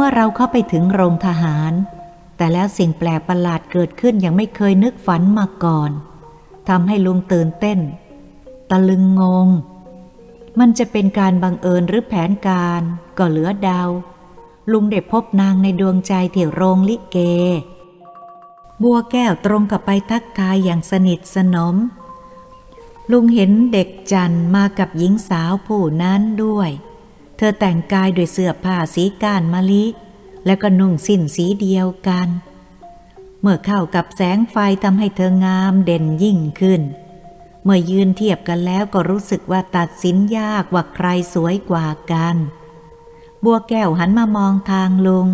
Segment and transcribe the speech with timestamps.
[0.00, 1.72] เมื่อเราเข้าไปถึงโรงทหาร
[2.36, 5.90] แต่แล้วสิ่งแปลกประหลาดเกิดขึ้นยังไม่เคยนึกฝันมาก่อน
[6.68, 7.78] ทำให้ลุงตื่นเต้น
[8.70, 9.48] ตะลึงงง
[10.58, 12.82] มันจะเป็นการบังเอิญหรือแผนการ
[13.18, 13.82] ก็เหลือเดา
[14.72, 17.18] ลุงได้พบนางในดวงใจที่โรงลิเก
[18.82, 21.76] บัวแก้วตรงกับไปทักทายอย่างสนิทสนม
[23.10, 26.70] ลุงเห็นเด็กจันมากับหญิงสาวผู้นั้นด้วย
[27.38, 29.84] เธอแต่งกายด้วยเสื้อผ้าสีก้านมะลิ
[30.46, 32.28] แล้วก็นุ่งสิ้นสีเดียวกัน
[33.40, 36.82] เมื่อเข้ากับแสงไฟทำให้เธองามเด่นยิ่งขึ้น
[37.64, 42.36] เมื่อยืนเทียบกันแล้วก็รู้สึกว่าตัดสินยากว่าใครสวยกว่ากัน
[43.44, 45.28] บัวแก้วหันมามองทางลุง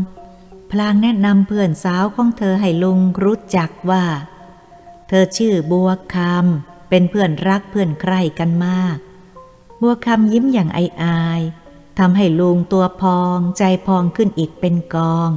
[0.71, 4.05] พลางแนะนำเพื่อนสาวของเธอให้ลุงรู้จักว่า
[5.09, 8.97] เธอชื่อบัวคำเป็นเพื่อนรักเพื่อนใคร่กันมาก
[9.81, 10.69] บัวคำยิ้มอย่าง
[11.05, 11.41] อาย
[11.99, 15.31] ทำให้ลุงตัวพองใจพองขึ้นอีกเป็นกอง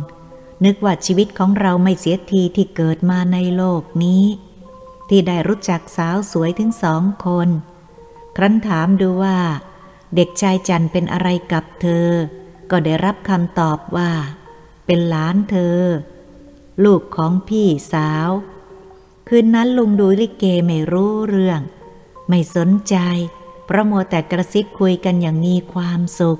[0.66, 4.26] นึกว่าชีวิตของเราไม่เสียทีที่เกิดมาในโลกนี้
[5.10, 7.50] ที่ได้รู้จักสาวสวยถึงสองคน
[8.36, 9.40] ครั้นถามดูว่า
[10.16, 12.08] เด็กชายจันเป็นอะไรกับเธอ
[12.72, 14.12] ก็ได้รับคำตอบว่า
[14.86, 15.80] เป็นหลานเธอ
[16.84, 18.30] ลูกของพี่สาว
[19.28, 21.62] คืนนั้นลุงดูลิเกไม่รู้เรื่อง
[22.30, 22.96] ไม่สนใจ
[23.68, 26.40] เพราะมัวแต่กระซิบคุยกันอย่างมีความสุข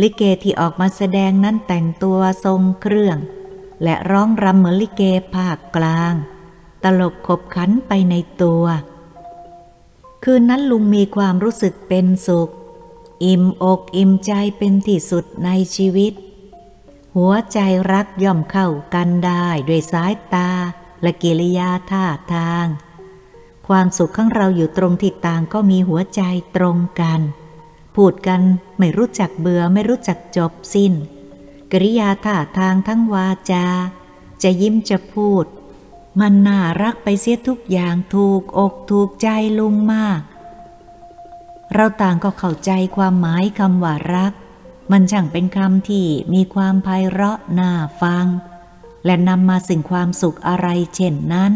[0.00, 3.18] ลิเกที่ออกมาแสดงนั้นแต่งตัวทรงเครื่อง
[3.82, 5.02] และร้องรำเหมือนลิเก
[5.34, 6.14] ภาคกลาง
[6.82, 8.64] ตลกขบขันไปในตัว
[10.24, 12.50] คืนนั้นลุงมีความรู้สึกเป็นสุข
[13.24, 16.12] อิ่มอกอิ่มใจเป็นที่สุดในชีวิต
[17.16, 17.58] หัวใจ
[17.92, 20.50] รักย่อมเข้ากันได้ด้วยสายตา
[21.02, 22.04] และกิริยาท่า
[22.34, 22.66] ทาง
[23.70, 26.22] ความสุขของเราอยู่ตรงที่ต่างก็มีหัวใจ
[26.56, 27.20] ตรงกัน
[27.96, 28.40] พูดกัน
[28.78, 30.92] ไม่รู้จักเบื่อไม่รู้จักจบสิ้น
[31.72, 33.66] กริยาท่าทางทั้งวาจา
[34.42, 35.44] จะยิ้มจะพูด
[36.20, 39.28] มันน่ารักไปเสียทุกอย่างถูกอกถูกใจ
[39.58, 40.20] ลุงมาก
[41.74, 44.32] เราต่างก็เข้าใจความหมายคำว่ารัก
[44.90, 47.72] มันช่างเป็นคำที่มีความไพเราะน่า
[48.02, 48.26] ฟัง
[49.04, 51.54] และนำมาสิ่งความสุขอะไรเช่นนั้น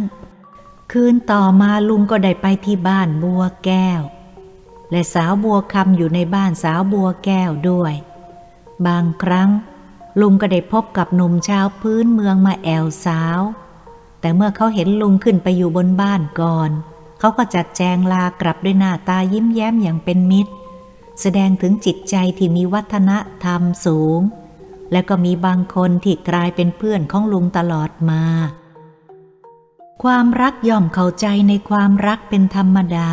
[0.93, 4.03] คืนต่อมาลุงก็ได้ไปที่บ้านบัวแก้ว
[4.91, 7.95] และสาวบัวคำอยู่ในบ้านสาวบัวแก้วด้วย
[8.87, 9.51] บางครั้ง
[10.21, 13.41] ลุงก็ได้พบกับหนุ่มชาวพื้นเมืองมาแอวสาว
[14.21, 16.71] แต่เมื่อเขาเห็นลุงขึ้นไปอยู่บนบ้านก่อน
[17.19, 20.53] เขาก็จัดแจงลากลับด้วยหน้าตายิ้มแย้มอย่างเป็นมิตร
[21.21, 23.11] แสดงถึงจิตใจที่มีวัฒน
[23.45, 24.21] ธรรมสูง
[24.93, 28.23] และก็มีบางคนที่กลายเป็นเพื่อนของลุงตลอดมา
[30.03, 33.11] ความรักย่อมเข้าใจในความรักเป็นธรรมดา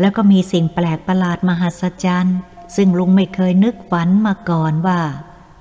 [0.00, 2.38] แล้วก็มีสิ่งแปลกประหลาดมหัศจรรย์
[2.76, 5.00] ซึ่งลุงไม่เคยนึกฝันมาก่อนว่า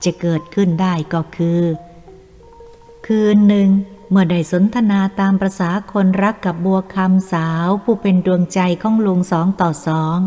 [0.03, 1.62] จะเกิดขึ้นได้ก็คือ
[3.07, 3.69] คืนหนึ่ง
[4.09, 10.19] เมื่อได้สนทนาตามประษาคนรักกับบัวคำสาว ผู้เป็นดวงใจของลุงสองต่อสอง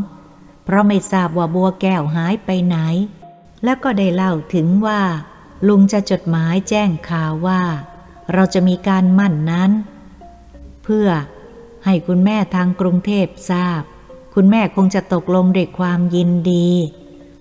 [0.65, 2.77] เพราะไม่ทราบว่าบัวแก้วหายไปไหน
[3.65, 5.01] แล้วก็ได้เล่าถึงว่า
[5.69, 7.63] ลุงจะจดหมายแจ้งข่าวว่า
[8.33, 9.71] เราจะมีการมั่นนั้น
[10.91, 11.11] เพื่อ
[11.85, 13.83] ให้คุณแม่ทางกรุงเทพทราบ
[14.35, 16.71] คุณแม่คงจะตกลงด้วยความยินดี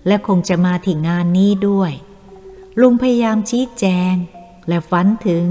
[0.06, 1.92] และคงจะมาที่งานนี้ด้วย
[2.80, 4.14] ลุงพยายามชี้แจง
[4.68, 5.46] และฝันถึง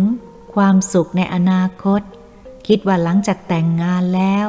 [0.54, 2.02] ความสุขในอนาคต
[2.68, 4.48] คิดว่าหลังจากแต่งงานแล้ว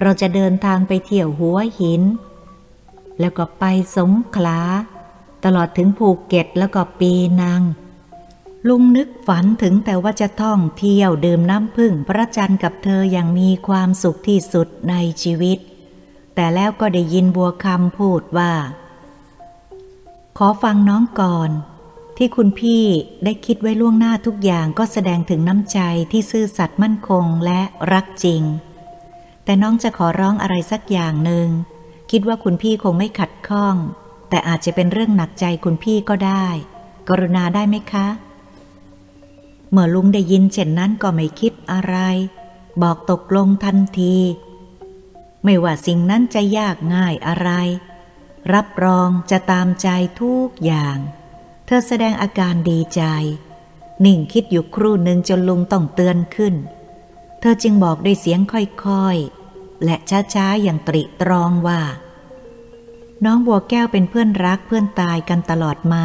[0.00, 2.02] เราจะเดินทางไปเที่ยวหัวหิน
[3.20, 3.64] แล้วก็ไป
[3.96, 4.60] สงขลา
[5.44, 7.12] ตลอดถึงภูเก็ตแล้วก็ปี
[7.42, 7.62] นัง
[8.66, 15.58] ลุงนึกฝันถึงแต่ว่าจะท่องเที่ยวดื่มน้ำพึ่งพระจันทร์กับเธออย่างมีความสุขที่สุดในชีวิต
[16.34, 18.52] แต่แล้วก็ได้ยินบัวคำพูดว่า
[20.38, 21.50] ขอฟังน้องก่อน
[22.16, 22.84] ที่คุณพี่
[23.24, 25.78] ได้คิดไว้ล่วงหน้าทุกอย่างก็แสดงถึงน้ำใจ
[26.12, 27.60] ที่ซื่อสัตย์มั่นคงและ
[27.92, 28.42] รักจริง
[29.44, 31.48] แต่น้องจะขอร้องอะไรสักอย่างหนึ่ง
[32.10, 33.74] คิดว่าคุณพี่คงไม่ขัดข้อง
[34.30, 36.46] แต่อาจจะเป็นเรื่องหนักใจคุณพี่ก็ได้
[37.08, 38.06] กรุณาได้ไหมคะ
[39.70, 41.96] เมื่อลุงได้ยินเช่นนั้นก็ไม่คิดอะไร
[42.82, 44.16] บอกตกลงทันที
[45.44, 47.50] ไม่ว่าสิ่งนั้นจะยากง่ายอะไร
[48.54, 49.88] รับรองจะตามใจ
[50.20, 50.96] ทุกอย่าง
[51.66, 53.02] เธอแสดงอาการดีใจ
[54.04, 56.54] นิ่งคิดอยู่ครู่หนึ่งจนลุงต้องเตือนขึ้น
[57.40, 59.96] เธอจึงบอกด้วยเสียงค่อยๆ และ
[60.34, 61.80] ช้าๆ อย่างตริตรองว่า
[63.24, 66.04] น้องบัวแก้วเป็นเพื่อนรักเพื่อนตายกันตลอดมา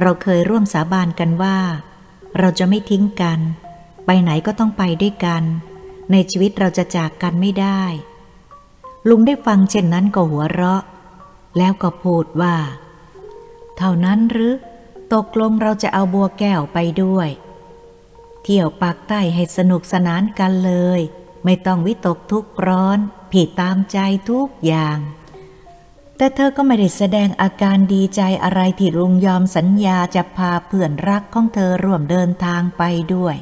[0.00, 1.58] เราเคยร่วมสาบานกันว่า
[2.38, 3.40] เราจะไม่ทิ้งกัน
[4.06, 5.42] ไปไหนก็ต้องไปด้วยกัน
[6.12, 7.82] ในชีวิตเราจะจากกันไม่ได้
[9.08, 10.82] ลุงได้ฟังเช่นนั้นก็หัวเราะ
[11.58, 12.56] แล้วก็พูดว่า
[13.76, 14.52] เท่านั้นหรือ
[15.14, 17.28] ตกลงเราจะเอาบัวแก้วไปด้วย
[18.42, 21.00] เที่ยวปากใต้ให้สนุกสนานกันเลย
[21.44, 22.98] ไม่ต้องวิตกทุกร้อน
[23.32, 23.98] ผิดตามใจ
[24.30, 24.98] ทุกอย่าง
[26.20, 32.82] แต่เธอก็ไม่ได้แสดงอาการดีใจอะไรที่ลุงยอมสัญญาจะพาเพื่อนรักของเธอร่วมเดินทางไป
[33.14, 33.36] ด้วย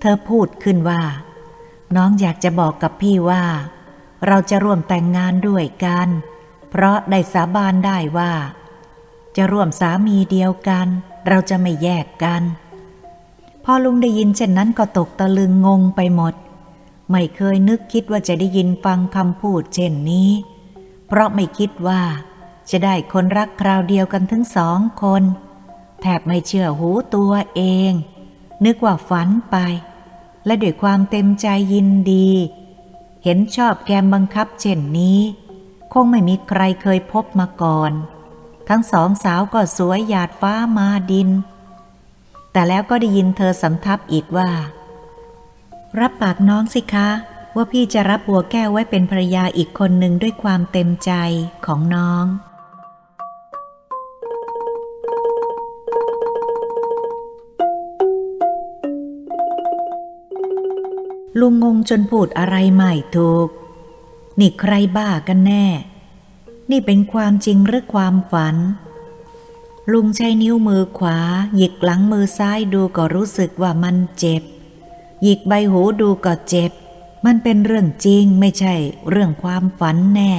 [0.00, 1.02] เธอพูดขึ้นว่า
[1.96, 3.44] น้องอยากจะบอกกับพี่ว่า
[4.26, 6.08] เราจะร่วมแต่งงานด้วยกัน
[6.70, 8.32] เพราะได้สาบานได้ว่า
[9.36, 10.86] จะร่วมสามีเดียวกัน
[11.28, 12.42] เราจะไม่แยกกัน
[13.64, 16.34] พอลุงได้ยินเช่นนั้นก็ตกตะลึงงงไปหมด
[17.10, 20.30] ไม่เคยนึกคิดว่าจะได้ยินฟังคำพูดเช่นนี้
[21.06, 22.02] เพราะไม่คิดว่า
[22.70, 25.22] จะได้คนรักคราวเดียวกันทั้งสองคน
[26.00, 27.92] แทบไม่เชื่อหูตัวเอง
[28.64, 29.56] นึกว่าฝันไป
[30.46, 32.30] และด้วยความเต็มใจยินดี
[33.24, 35.20] เห็นชอบแกมบังคับเช่นนี้
[35.92, 37.92] คงไม่มีใครเคยพบมาก่อน
[38.68, 41.28] ทั้งสองสาวก็สวยหยาดฟ้ามาดิน
[42.52, 44.50] แต่แล้วก็ได้ยินเธอสำทับอีกว่า
[46.00, 47.08] รับปากน้องสิคะ
[47.56, 51.12] ว่าพี่จะรับบัวแก้วไว้เป็นภรรยาอีกคนหนึ่งด้วยความเต็มใจ
[51.66, 52.26] ของน้อง
[61.40, 63.48] ลุงงงจนพูดอะไรใหม่ถูก
[64.38, 65.66] นี่ใครบ้ากันแน่
[66.70, 68.56] นี่เป็นความจริงหรือความฝัน
[69.92, 71.18] ลุงใช้นิ้วมือขวา
[71.56, 74.42] หยิกหลังมือซ้ายดูก็รู้สึกว่ามันเจ็บ
[75.22, 76.72] หยิกใบหูดูก็เจ็บ
[77.24, 78.74] มันเป็นเรื่องจริงไม่ใช่
[79.10, 80.34] เรื่องความฝันแน่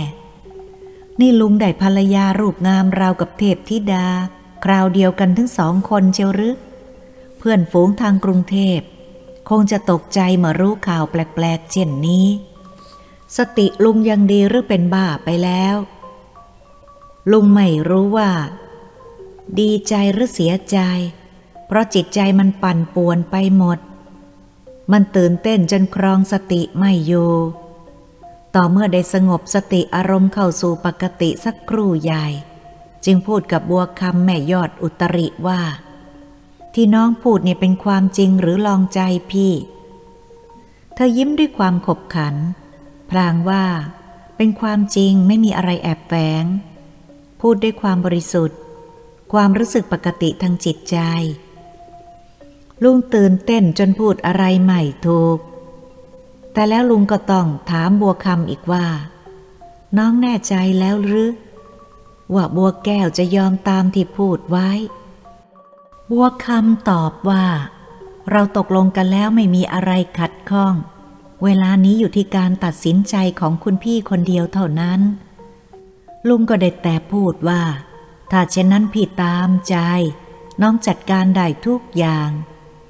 [1.19, 4.07] นี่ลุงได้ภรรยารูปงามราวกับเทพธิดา
[4.65, 6.57] คราวเดียวกันทั้งสองคนเชียวหรือ
[7.37, 8.79] เพื่อนฝูงทางกรุงเทพ
[9.49, 12.27] คงจะตกใจเมื่อรู้ข่าวแปลกๆเช่นนี้
[13.37, 15.75] สติลุงยังดีหรือเป็นบ้าไปแล้ว
[17.31, 18.31] ลุงไม่รู้ว่า
[19.59, 20.77] ดีใจหรือเสียใจ
[21.67, 23.79] เพราะจิตใจมันปั่นป่วนไปหมด
[24.91, 27.31] มันตื่นเต้นจนครองสติไม่อยู่
[28.55, 32.25] ต่อเมื่อได้สงบสติอารมณ์เข้าสู่ปกติสักครู่ใหญ่
[33.05, 35.61] จึงพูดกับบัวคำแม่ยอดอุตริว่า
[36.73, 39.01] ที่น้องพูดเนี่ยเป็นความจริงหรือลองใจ
[39.31, 39.53] พี่
[40.93, 42.35] เธอยิ้มด้วยความขบขัน
[43.09, 43.65] พลางว่า
[44.37, 46.45] เป็นความจริงไม่มีอะไรแอบแฝง
[47.41, 48.59] พูดด้วยความบริสุทธิ์
[49.33, 50.97] ความรู้สึกปกติทางจิตใจ
[52.83, 55.37] ลุงตื่นเต้นจนพูดอะไรใหม่ถูก
[56.53, 58.87] แต่แล้วลุงก็ต้องถามบัวคำอีกว่า
[59.97, 61.31] น้องแน่ใจแล้วหรือ
[62.33, 64.69] ว่าบัวแก้วจะยอมตามที่พูดไว้
[66.11, 67.45] บัวคำตอบว่า
[68.31, 70.73] เราตกลงกันแล้วไม่มีอะไรขัดข้อง
[71.43, 74.99] เวลานี้อยู่ที่การตัดสินใจของคุณพี่คนเดียวเท่านั้น
[76.27, 77.61] ลุงก็ได้แต่พูดว่า
[78.31, 79.75] ถ้าเช่นนั้นพี่ตามใจ
[80.61, 82.29] น้องจัดการได้ทุกอย่าง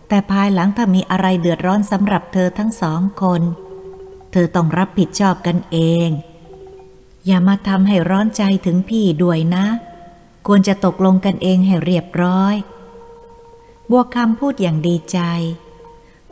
[0.07, 3.41] แต่ภายหลังถ้ามีอะไรเดือดร้อนสำหรับเธอทั้งสองคน
[4.31, 6.09] เธอต้องรับผิดชอบกันเอง
[7.25, 9.65] อย่ามาทำให้ร้อนใจถึงพี่ด้วยนะ
[10.47, 12.55] ควรจะตกลงกันเองให้เรียบร้อย
[13.89, 15.19] บัวคำพูดอย่างดีใจ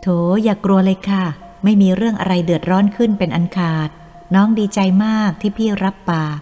[0.01, 0.07] โถ
[0.43, 1.25] อย่ากกลัวเลยค่ะ
[1.63, 3.89] ไม่มีเรื่องอะไรเดือดร้อนขึ้นเป็นอันขาด
[4.35, 6.39] น้องดีใจมากที่พี่รับปาก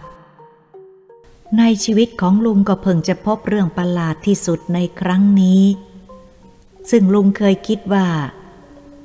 [1.58, 5.62] ในชีวิตของลุงก็เพิ่งจะพบเรื่องประหลาดที่สุดในครั้งนี้
[6.90, 8.08] ซึ่งลุงเคยคิดว่า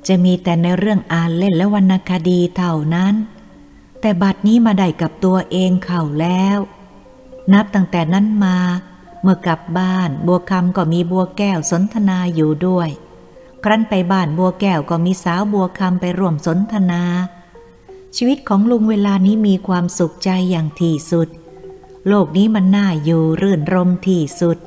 [0.08, 3.14] จะมีแต่ในเรื่องอ่านเล่นและวรรณคดีเท่านั้น
[4.00, 6.58] แต่บัดนี้มาได้กับตัวเองเข่าแล้ว
[7.52, 8.58] นับตั้งแต่นั้นมา
[9.22, 12.88] เมื่อกลับบ้านบัวคำก็มีบัวแก้วสนทนาอยู่ด้วย
[13.64, 17.02] ครั้นไปบ้านบัวแก้วก็มีสาวบัวคำไปร่วมสนทนา
[18.16, 21.28] ชีวิตของลุงเวลานี้มีความสุขใจอย่างที่สุด
[22.08, 24.58] โลกนี้มันน่าอยู่รื่นรมที่สุด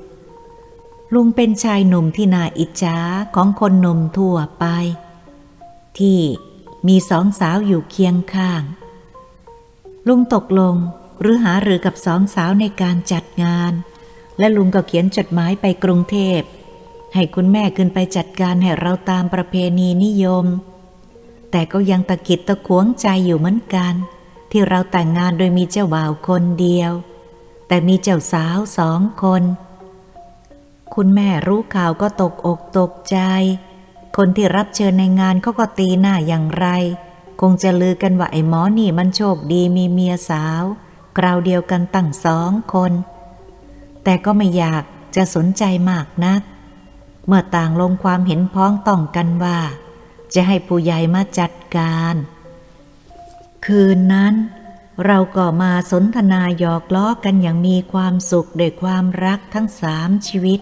[1.16, 2.98] ลุงเป็นชายหนุ่มที่น่าอิจฉา
[3.36, 4.66] ของคนหนุ่มทั่วไป
[6.00, 6.20] ที่
[6.88, 8.64] มีสองสาวอยู่เคียงข้าง
[10.08, 10.76] ลุงตกลง
[11.22, 13.74] หรือหาหรือกับสองสาวในการจัดงาน
[14.40, 16.42] และลุงก็เขียนจดหมายไปกรุงเทพ
[17.14, 20.46] ให้คุณแม่ขึ้นไปจัดการให้เราตามประเพณีนิยม
[21.52, 23.94] แต่ก็ยังตะกิดตะขวงใจอยู่เหมือนกัน
[24.52, 26.92] ที่เราแต่งงานโดยมีเจ้าบ่าวคนเดียว
[27.68, 29.44] แต่มีเจ้าสาวสองคน
[30.96, 33.18] คุณแม่รู้ข่าวก็ตกอกตกใจ
[34.18, 36.68] คนที่รับเชิญในงานเขาก็ตีหน้าอย่างไร
[37.42, 40.64] คงจะลือกันว่าไอ้หมอนี่มันโชคดีมีเมียสาว
[41.18, 42.92] คราวเดียวกันตั้งสองคน
[44.04, 44.84] แต่ก็ไม่อยาก
[45.16, 46.42] จะสนใจมากนัก
[47.28, 49.60] เมื่อต่างลงความเห็นพ้องต้องกันว่า
[50.34, 52.16] จะให้ผู้ใหญ่มาจัดการ
[53.66, 54.34] คืนนั้น
[55.06, 60.60] เราก็มาสนทนาหยอกล้อกันอย่างมีความสุขด้วยความรักทั้งสามชีวิต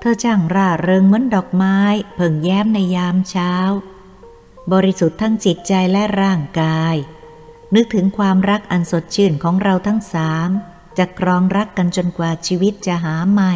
[0.00, 1.78] เธอจ้างร่าเริงเหมือนดอกไม้
[2.14, 3.52] เพิ่งแย้มในยามเช้า
[4.72, 6.96] บริสุทธิ์ทั้งจิตใจและร่างกาย
[7.74, 10.48] นึกถึงความรักอันสดชื่นของเราทั้งสาม
[10.98, 13.54] จะครองรักกันจนกว่าชีวิตจะหาใหม่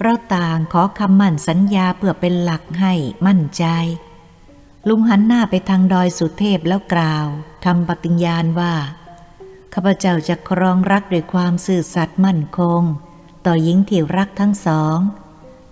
[0.00, 2.94] เราต่างขอคำมั่นสัญญาเพื่อเป็นหลักให้
[3.26, 3.64] มั่นใจ
[4.88, 7.26] ลุงหันหน้าไปทางดอยสุเทพแล้วกล่าว
[7.64, 8.74] ทำปฏิญญาณว่า
[9.74, 12.82] ข้าพเจ้าจะครองรักด้วยความซื่อสัตย์มั่นคง
[13.46, 14.98] ต่อหญิงที่รักทั้งสอง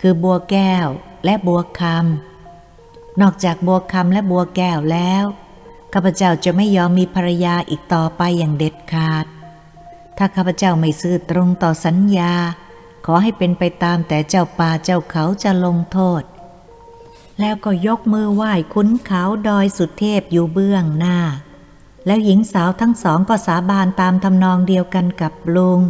[0.01, 0.89] คือบัวแก้ว
[1.25, 5.25] และบัวคำนอกจากบัวคำและบัวแก้วแล้ว
[5.93, 9.27] ข้าพเจ้าจะไม่ยอมมีภรรยาอีกต่อไปอย่างเด็ดขาด
[10.17, 12.33] ถ้าข้าพเจ้าไม่ซื่อตรงต่อสัญญา
[13.07, 16.23] ขอให้เป็นไปตามแต่เจ้าป่าเจ้าเขาจะลงโทษ
[17.41, 21.19] แล้วก็ยกมือไหว้คุ้นเขาดอยสุเทพอยู่เบื้องหน้า
[22.07, 25.81] แล้วหญิงสาวทั้งสองก็สาบานตามทำนองเดียวกันกับลุง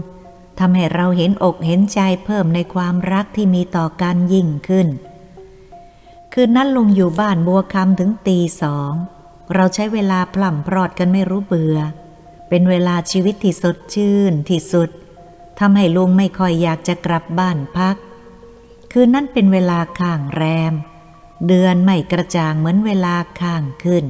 [0.58, 4.88] ทำให้เราเห็นอกเห็นใจเพิ่มในความรักที่มีต่อกันยิ่งขึ้น
[6.32, 8.92] คืนนั้นลุงอยู่บ้านบัวคำถึงตีสอง
[9.54, 11.78] เราใช้เวลาพล่ำพรอดกันไม่รู้เบื่อ
[12.48, 14.90] เป็นเวลาชีวิตที่สดชื่นที่สุด
[15.58, 17.96] ทำให้ลุงไม่ค่อยอยากจะกลับบ้านพัก
[18.92, 20.42] คืนนั้นเป็นเวลาข้างแร
[20.72, 20.74] ม
[21.46, 24.04] เดือนไม่กระจ่างเหมือนเวลาข้างขึ้น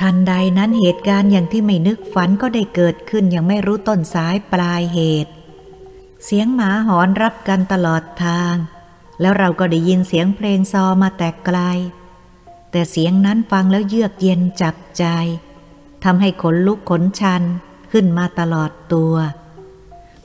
[0.00, 5.32] ทันใดนั้นเหตุการณ์อย่างที่ไม่นึกฝันก็ได้เกิดขึ้นยังไม่รู้ต้นสายปลายเหตุ
[6.24, 8.54] เสียงหมาหอนรับกันตลอดทาง
[9.20, 11.58] แล้วเราก็ได้ยินเสียงเพลงซอมาแต่ไกล
[12.70, 15.04] แต่เสียงนั้นฟังแล้วเยือกเย็นจับใจ
[16.04, 17.42] ทำให้ขนลุกขนชัน
[17.92, 19.14] ขึ้นมาตลอดตัว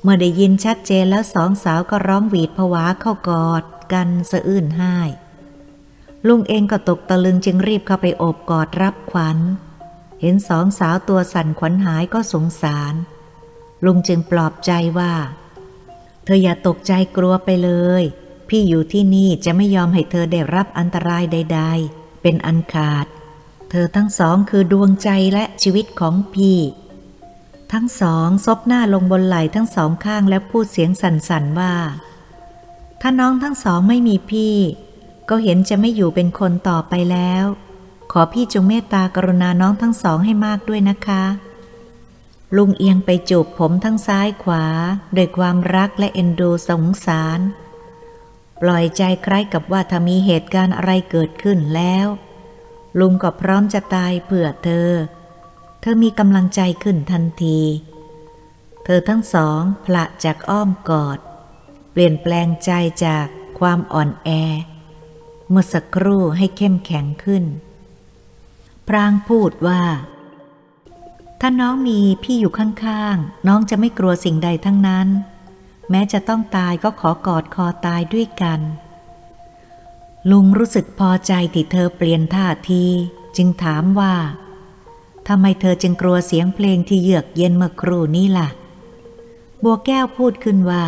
[0.02, 3.64] เมื่อได้ยินชัดเจนแล้วสองสาวก็ร้องหวีดผวาเข้ากอด
[3.94, 4.98] กันสะอื้นไห้
[6.28, 9.38] ลุงเองก็ตกตะลึงจึงรีบเข้าไปโอบกอดรับขวัญ
[10.22, 12.94] เห็นสองสาวตัวสั่นขวัญหายก็สงสาร
[13.86, 15.14] ลุงจึงปลอบใจว่า
[16.26, 18.04] เธออย่าตกใจกลัวไปเลย
[18.50, 23.06] พี่อยู่ที่นี่จะไม่ยอมให้เธอได้รับอันตรายใด ๆ เป็นอันขาด
[23.70, 26.60] เธอทั้งสองคือดวงใจและชีวิตของพี่
[27.74, 31.74] ทั้งสองซบหน้าลงบนไหล่ทั้งสองข้างแล้วพูดเสียงสั่นๆว่า
[33.02, 34.56] ถ้าน้องทั้งสองไม่มีพี่
[35.30, 37.46] ก็เห็นจะไม่อยู่เป็นคนต่อไปแล้ว
[38.12, 41.24] ขอพี่จงเมตตากรุณาน้องทั้งสองให้มากด้วยนะคะ
[42.56, 44.66] ลุงเอียงไปจูบผมทั้งซ้ายขวา
[45.16, 47.40] ด้วยความรักและเอ็นดูสงสาร
[48.62, 52.08] ปล่อยใจใคล้กับว่าถ้ามีเหตุการณ์อะไรเกิดขึ้นแล้ว
[53.00, 54.90] ลุงก็พร้อมจะตายเผื่อเธอ
[55.82, 57.60] เธอมีกำลังใจขึ้นทันที
[58.84, 61.20] เธอทั้งสองพละจากอ้อมกอด
[61.92, 62.72] เปลี่ยนแปลงใจ
[63.06, 63.26] จาก
[63.60, 64.30] ความอ่อนแอ
[65.50, 67.44] เมื่อสักครู่ให้เข้มแข็งขึ้น
[68.88, 69.84] พรางพูดว่า
[71.40, 75.08] ถ้าน้องมีพี่อยู่ข้างๆ น้องจะไม่กลัวสิ่งใดทั้งนั้น
[75.90, 78.60] แม้จะต้องตายก็ขอกอดคอตายด้วยกัน
[80.32, 82.84] ลุงรู้สึกพอใจที่เธอเปลี่ยนท่าที
[83.38, 84.16] จึงถามว่า
[85.28, 88.50] ทำไมเธอจึงกลัวเสียงเพลงที่เยือกเย็นเมื่อครู่นี้ล่ะ
[89.64, 90.86] บัวแก้วพูดขึ้นว่า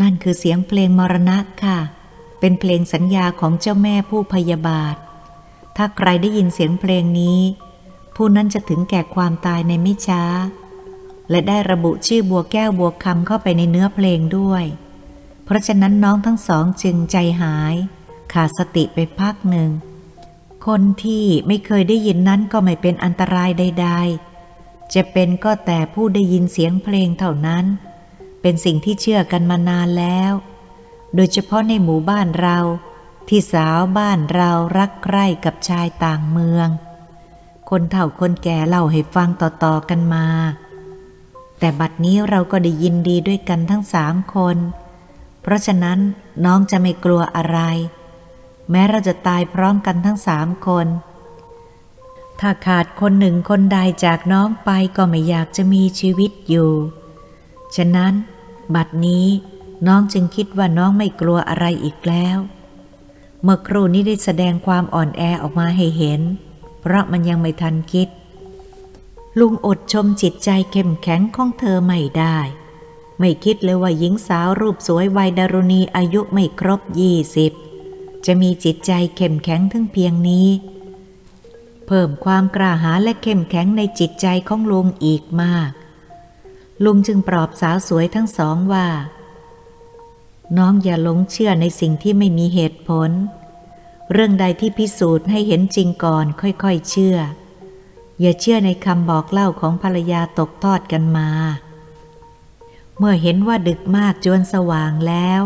[0.00, 4.96] นั่นคือเสียงเพลงมรณะค่ะเเป็นเพลงสัญญาของเจ้าแม่ผู้พยาบาท
[5.76, 7.40] ถ้าใครได้ยินเสียงเพลงนี้
[8.16, 10.24] ผู้นั้นจะถึงแก่ความตายในไม่ช้า
[11.30, 14.64] และได้ระบุชื่อบัวแก้วบัวคำเข้าไปในเนื้อเพลงด้วย
[15.44, 17.74] เพราะฉะนั้นน้องทั้งสองจึงใจหาย
[18.32, 19.70] ขาดสติไปพักหนึ่ง
[20.66, 23.88] คนที่ไม่เคยได้ยินนั้นก็ไม่เป็นอันตรายใด
[24.40, 27.64] ๆ จะเป็นก็แต่ผู้ได้ยินเสียงเพลงเท่านั้น
[28.40, 30.32] เป็นสิ่งที่เชื่อกันมานานแล้ว
[31.16, 32.58] โดยเฉพาะในหมู่บ้านเรา
[33.28, 36.68] ที่สาวบ้านเรารักใคร่กับชายต่างเมือง
[37.70, 40.26] คนเฒ่าคนแก่เล่าให้ฟังต่อๆกันมา
[41.58, 44.56] แต่บัดนี้เราก็ได้ยินดีด้วยกันทั้งสามคน
[45.42, 45.98] เพราะฉะนั้น
[46.44, 47.58] น้องจะไม่กลัวอะไร
[48.70, 50.86] แม้เราจะตายพร้อมกันทั้งสามคน
[52.40, 56.72] ถ้าขาดคนหนึ่งคนใดจากน้องไปก็ไม่อยากจะมีชีวิตอยู่
[57.76, 58.12] ฉะนั้น
[58.74, 59.26] บัดนี้
[59.86, 62.38] น้องจึงคิดว่าน้องไม่กลัวอะไรอีกแล้ว
[63.42, 66.20] เมื่อครูนี้ได้แสดงความอ่อนแอออกมาให้เห็น
[66.80, 68.08] เพราะมันยังไม่ทันคิด
[69.38, 72.38] ลุงอดชมจิตใจเข้มแข็งของเธอไม่ได้
[73.18, 77.52] ไม่คิดเลยว่าหญิงสาวรูปสวยวัยดารุณีอายุไม่ครบยี่สิบ
[78.26, 80.48] จะมีจิตใจเข้มแข็งถึงเพียงนี้
[81.86, 85.70] เพิ่มความกล้าหาญและเข้มแข็งในจิตใจของลุงอีกมาก
[86.84, 88.86] ลุงจึงปลอบสาวสวยทั้งสองว่า
[90.56, 93.10] น้องอย่าหลงเชื่อในสิ่งที่ไม่มีเหตุผล
[94.12, 97.18] เรื่องใดที่พิสูจน์ให้เห็นจริงก่อนค่อยๆเชื่อ
[98.20, 101.30] อย่าเชื่อในคำบอกเล่าของภรรยาตกทอดกันมา
[102.98, 105.42] เมื่อเห็นว่าดึกมากจนสว่างแล้ว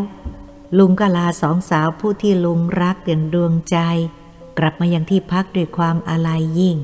[0.78, 3.76] ลุงก็ลาสองสาวผู้ที่ลุงรักอย่างดวงใจ
[4.58, 6.78] กลับมายังที่พักด้วยความอาลัยยิ่ง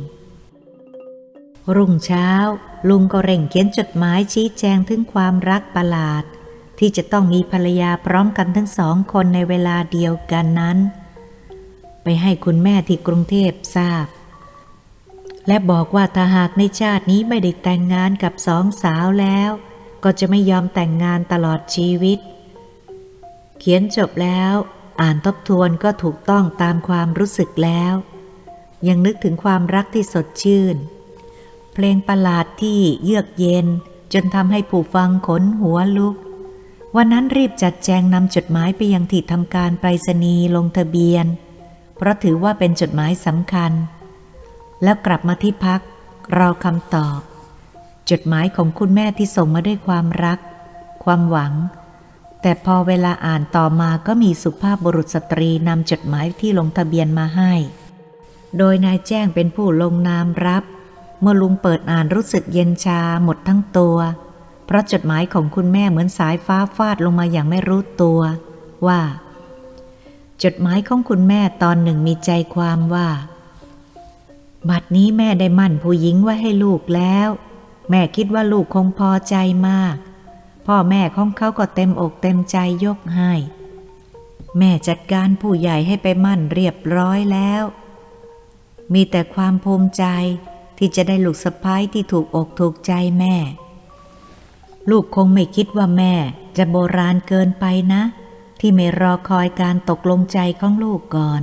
[1.77, 2.29] รุ่งเช้า
[2.89, 6.25] ลุงก็เร่งเขียนจดหมายชี้แจงถึงความรักประหลาด
[6.79, 10.79] ที่จะต้องมีภรรยาพร้อมกันทั้งสองคนในเวลาเดียวกันนั้น
[12.03, 14.07] ไปให้คุณแม่ที่กรุงเทพทราบ
[15.49, 19.51] และบอกว่าถ้าหากในชาตินี้ไม่ได้แต่งงานกับสองสาวแล้ว
[20.05, 22.19] ก็จะไม่ยอมแต่งงานตลอดชีวิต
[23.59, 24.55] เขียนจบแล้ว
[25.01, 27.95] อ่านทบทวนก็ถูกต้องตามความรู้สึกแล้ว
[28.89, 30.77] ยังนึกถึงความรักที่สดชื่น
[31.75, 33.67] เพลงประหลาดที่เยือกเย็น
[34.13, 36.17] จนทำให้ผู้ฟังขนหัวลุก
[36.95, 41.27] วันนั้นรีบจัดแจงนำจดหมายไปยังที่ทำการไปรษณีย์ลงทะเบียน
[41.97, 43.73] เพราะถือว่าเป็นจดหมายสำคัญ
[44.83, 45.81] แล้วกลับมาที่พัก
[46.39, 47.21] รอคำตอบ
[48.11, 50.39] จดหมายของคุณแม่ที่ส่งมาด้วยความรัก
[51.05, 51.53] ความหวัง
[52.43, 57.53] แต่พอเวลาอ่านต่อมาก็มีสุภาพบุรุษสตรีนำจดหมายที่ลงทะเบียนมาให้
[58.59, 60.65] โดยนายแจ้งเป็นผู้ลงนามรับ
[61.21, 63.99] เมื่อลุงเปิดอ่านรู้สึกเย็นชาหมดทั้งตัว
[64.67, 68.21] เพราะจดหมายของคุณแม่เหมือนสายฟ้าฟาดลงมาอย่างไม่รู้ตัว
[68.87, 69.01] ว่า
[70.43, 73.09] จดหมายของคุณแม่ตอนหนึ่งมีใจความว่า
[74.71, 77.29] บัดนี้แม่ได้มั่นผู้หญิงไว้ให้ลูกแล้ว
[77.91, 79.37] แม่คิดว่าลูกคงพอใจ
[79.69, 79.97] มาก
[80.67, 83.33] พ่อแม่ของเขาก็เต็มอกเต็มใจยกให้
[84.59, 87.63] แม่จัดการผู้ใหญ่ให้ไปมั่นเรียบร้อยแล้ว
[88.93, 90.05] มีแต่ความภูมิใจ
[90.79, 93.35] ที่จะได้ลูกสะพ้ายที่ถูกอกถูกใจแม่
[94.91, 96.15] ลูกคงไม่คิดว่าแม่
[96.57, 98.03] จะโบราณเกินไปนะ
[98.61, 101.43] ที่ไม่รอคอยการตกลงใจของลูกก่อน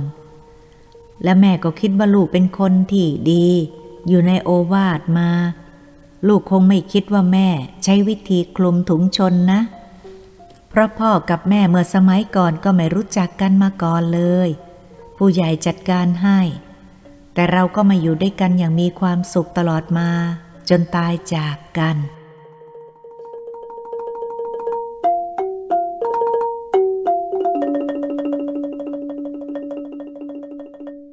[1.22, 3.46] และแม่ก็คิดว่าลูกเป็นคนที่ดี
[4.08, 5.30] อยู่ในโอวาทมา
[6.28, 7.48] ลูกคงไม่คิดว่าแม่
[7.84, 9.60] ใช้วิธีคลุมถุงชนนะ
[10.68, 14.48] เพราะพ่อกับแม่เมื่อสมัยก่อนก็ไม่รู้จักกันมาก่อนเลย
[15.16, 16.40] ผู้ใหญ่จัดการให้
[17.34, 20.10] แต่เราก็มาอยู่ด้วยกันอย่างมีความสุขตลอดมา
[20.68, 21.96] จนตายจากกัน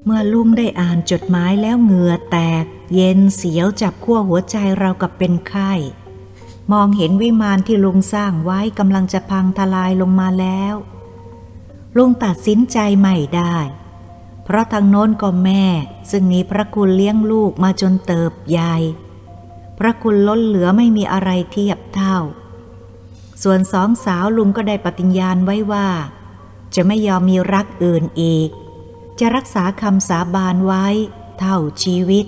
[0.06, 5.72] เมื่อลุงได้อ่านจดหมายแล้วเหงื่อแตก เย็นเสียวจับขั้วหัวใจเรากับเป็นไข้
[6.72, 10.76] มองเห็นวิมานที่ลุงสร้างไว้กำลังจะพังทลายลงมาแล้ว
[11.98, 13.58] ลุงตัดสินใจไม่ได้
[14.44, 15.66] เพราะทางโน้นก็แม่
[16.12, 18.76] ซึ่งมีพระคุณเลี้ยงลูกมาจนเติบใหญ่
[19.80, 22.18] พระคุณล้นเหลือไม่มีอะไรเทียบเท่า
[23.44, 25.88] ส่วนสองสาวลุงก็ได้ปฏิญญาณไว้ว่า
[26.76, 28.50] จะไม่ยอมมีรักอื่นอีก
[29.20, 30.88] จะรักษาคำสาบานไว้
[31.40, 32.26] เท่าชีวิต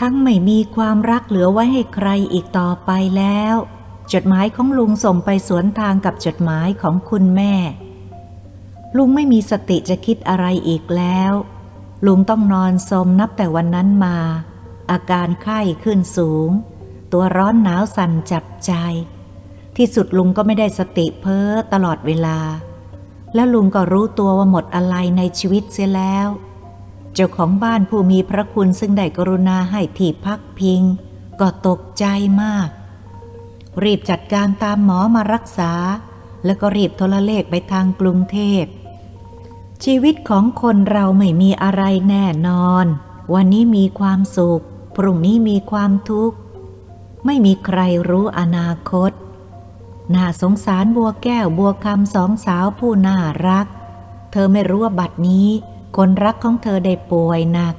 [0.00, 3.56] ทั้งไม่มีความรักเหลือไว้ให้ใครอีกต่อไปแล้ว
[4.12, 7.54] จดหมายของลุงส่งไปสวนทางกับจดหมายของคุณแม่
[8.96, 11.32] ลุงไม่มีสติจะคิดอะไรอีกแล้ว
[12.06, 14.16] ลุงต้องนอนสมนับแต่วันนั้นมา
[14.90, 16.50] อาการไข้ขึ้นสูง
[17.12, 18.72] ตัวร้อนหนาวสั่นจับใจ
[19.76, 22.38] ที่สุดลุงก็ไม่ได้สติเพ้อตลอดเวลา
[23.34, 26.28] แล้วลุงก็รู้ตัวว่าหมดอะไรในชีวิตเสียแล้ว
[27.14, 30.82] เจ้าของบ้านผู้มีพระคุณซึ่งได้กรุณาให้ที่พักพิง
[31.40, 32.04] ก็ตกใจ
[32.42, 32.68] มาก
[33.84, 35.72] รีบจัดการตามหมอมารักษา
[36.44, 38.64] แล้วก็รีบโทรเลขไปทางกรุงเทพ
[39.84, 42.86] ชีวิตของคนเราไม่มีอะไรแน่นอน
[43.34, 44.62] วันนี้มีความสุข
[44.96, 46.36] พรุ่งนี้มีความทุกข์
[47.26, 49.10] ไม่มีใครรู้อนาคต
[50.14, 53.18] น่าสงสารบัวแก้วบัวคำสองสาวผู้น่า
[53.48, 53.66] รัก
[54.32, 55.48] เธอไม่รู้ว่าบัดนี้
[55.96, 57.74] คนรักของเธอได้ป่วยหนัก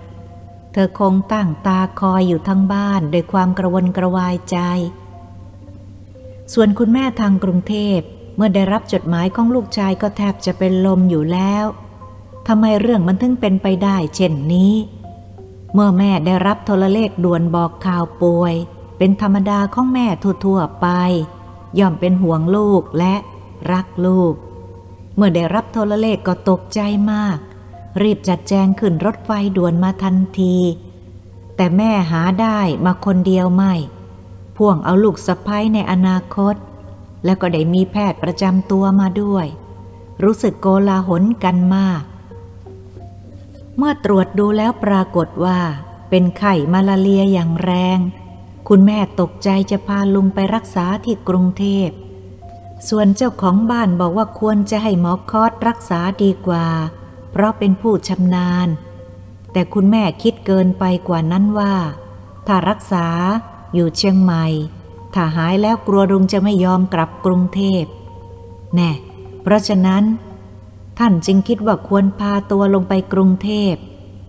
[0.73, 4.57] เธอคงตั้งตาคอยอยู่ทั้งบ้านด้วยความกระวนกระวายใจ
[6.53, 7.99] ส่วนคุณแม่ทางกรุงเทพ
[8.35, 11.65] เมื่อได้รับจดหมายของลูกชายก็แทบจะเป็นลมอยู่แล้ว
[12.47, 14.73] ทำไมเรื่องมันถึงเป็นไปได้เช่นนี้
[15.73, 18.53] เมื่อแม่ได้รับโทรเลขด่วนบอกข่าวป่วย
[18.97, 20.07] เป็นธรรมดาของแม่
[20.45, 20.87] ทั่วๆไป
[21.79, 23.15] ย่อมเป็นห่วงลูกและ
[23.71, 24.33] รักลูก
[25.15, 26.79] เมื่อได้รับโทรเลขก็ตกใจ
[27.11, 27.37] มาก
[28.01, 30.55] รีบจัดแจงขึ้นรถไฟด่วนมาทันที
[31.55, 33.73] แต่แม่หาได้มาคนเดียวไม่
[34.57, 36.55] พ่วงเอาลูกสะพ้ยในอนาคต
[37.25, 39.45] แล้วก็ได้มีแพทย์ประจำตัวมาด้วย
[40.23, 42.03] รู้สึกโกลาหลกันมาก
[43.77, 45.59] เมื่อตรวจดูแล้วปรากฏว่า
[46.09, 47.99] เป็นไข้มาลาเรียอย่างแรง
[48.71, 51.89] คุณแม่ตกใจจะพาลุงไปรักษาที่กรุงเทพ
[52.89, 56.67] ส่วนเจ้าของบ้านบอกว่าควรจะให้หมอคอสรักษาดีกว่า
[57.31, 58.67] เพราะเป็นผู้ชำนาญ
[59.51, 61.73] แต่คุณแม่คิดเกินไปกว่านั้นว่า
[62.47, 63.07] ถ้ารักษา
[63.73, 64.45] อยู่เชียงใหม่
[65.13, 67.83] ถ้าหายแล้วกลัวลุงจะไม่ยอมกลับกรุงเทพ
[68.75, 68.91] แน่
[69.41, 70.03] เพราะฉะนั้น
[70.99, 73.73] ท่านจึงคิดว่าควรพาตัวลงไปกรุงเทพ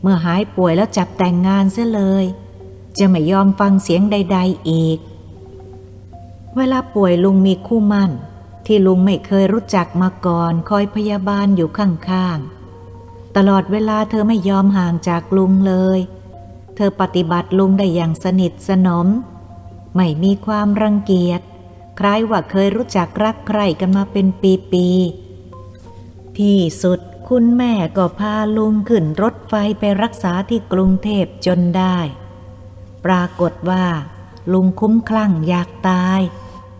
[0.02, 2.24] เมื่อหายป่วยแล้วจับแต่งงานเสียเลย
[2.98, 4.98] จะไม่ยอมฟังเสียงใด ๆ อีก
[6.56, 8.10] เวลาป่วยลุงมีคู่มั่น
[8.66, 15.98] ที่ลุงไม่เคยรู้จักมาก่อน คอยพยาบาลอยู่ข้างๆ ตลอดเวลาเธอไม่ยอมห่างจากลุงเลย
[16.76, 19.08] เธอปฏิบัติลุงได้อย่างสนิทสนม
[19.96, 21.40] ไม่มีความรังเกียจ
[21.98, 24.26] คล้ายว่าเคยรู้จักรักใครกันมาเป็น
[24.72, 31.98] ปีๆ ที่สุดคุณแม่ก็พาลุงขึ้นรถไฟไปรักษาที่กรุงเทพจนได้
[33.04, 33.84] ปรากฏว่า
[34.52, 36.20] ลุงคุ้มคลั่งอยากตาย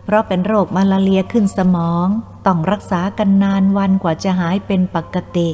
[0.03, 2.07] เพราะเป็นโรคมาลาเรียขึ้นสมอง
[2.45, 5.49] ต้องรักษากันนานวันกว่าจะหายเป็นปกติ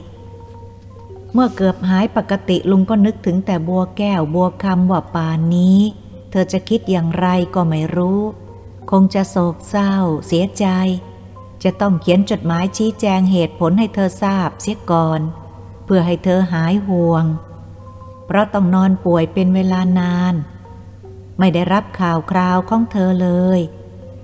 [1.34, 5.80] เมื่อเกือบหายปกติลุงก็นึกถึงแต่บัวแก้วบัวคำว่าป่านนี้
[6.32, 8.22] เธอจะคิดอย่างไรก็ไม่รู้
[8.92, 9.94] คงจะโศกเศร้า
[10.28, 10.66] เสียใจ
[11.64, 15.22] จะต้องเขียนจดหมายชี้แจงเหตุผลให้เธอทราบเสียก่อน
[15.86, 17.26] เพื่อให้เธอหายห่วง
[18.26, 20.34] เพราะต้องนอนป่วยเป็นเวลานาน
[21.40, 23.60] ไม่ได้รับข่าวคราวของเธอเลย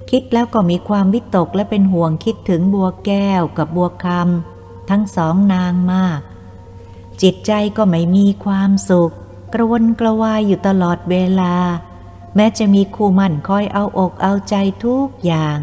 [0.10, 6.20] คิดแล้วก็มีความวิตกและเป็นห่วงคิดถึงบัวแก้วกับบัวคำทั้งสองนางมาก
[7.22, 9.14] จิตใจก็ไม่มีความสุข
[9.54, 11.56] กระวนกระวายอยู่ตลอดเวลา
[12.36, 15.58] แม้จะมีคู่มั่นคอยเอาอกเอาใจทุกอย่าง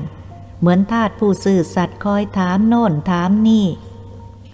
[0.58, 3.66] เหมือนทาสผู้สื่อสัตย์คอยถามโน่นถามนี่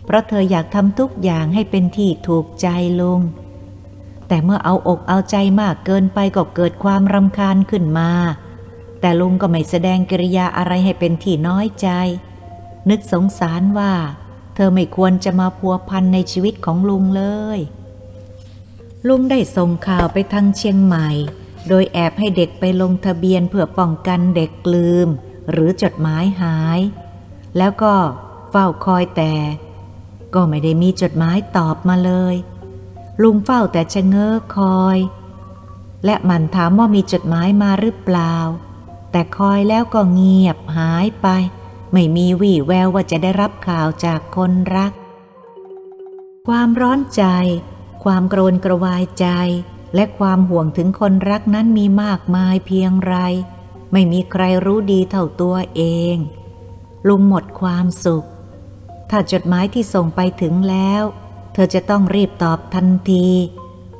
[0.04, 2.66] เพราะเธออยากทำทุกอย่างให้เป็นที่ถูกใจ
[3.00, 3.20] ลุง
[4.29, 8.11] แต่เมื่อเอาอกเอาใจมากเกินไปก็เกิดความรำคาญขึ้นมา
[9.01, 11.89] แต่ลุงก็ไม่แสดงกิริยาอะไรให้เป็นที่น้อยใจ
[12.91, 13.93] นึกสงสารว่า
[14.55, 17.23] เธอไม่ควรจะมาพัวพันในชีวิตของลุงเล
[17.57, 17.59] ย
[19.09, 21.09] ลุงได้ส่งข่าวไปทางเชียงใหม่
[21.69, 25.09] โดยแอบให้เด็กไปลงทะเบียนเพื่อป้องกันเด็กลืม
[25.51, 26.81] หรือจดหมายหาย
[27.59, 27.95] แล้วก็
[28.51, 29.35] เฝ้าคอยแต่
[30.35, 32.35] ก็ไม่ได้มีจดหมายตอบมาเลย
[33.22, 34.98] ลุงเฝ้าแต่ชะเง้อคอย
[36.05, 38.37] และมันถามว่ามีจดหมายมาหรือเปล่า
[39.11, 41.29] แต่คอยแล้วก็เงียบหายไป
[41.92, 44.92] ไม่มีวี่แววว่าจะได้รับข่าวจากคนรัก
[46.48, 47.24] ความร้อนใจ
[48.05, 49.26] ความโกรนกระวายใจ
[49.94, 53.16] และความห่วงถึงคนรักนั้นมีมากมายเพียงไร
[53.92, 55.83] ไม่มีใครรู้ดีเท่าตัวเอ
[56.14, 56.16] ง
[57.09, 58.26] ลุงหมดความสุข
[59.11, 61.02] ถ้าจดหมายที่ส่งไปถึงแล้ว
[61.59, 63.27] เธอจะต้องรีบตอบทันที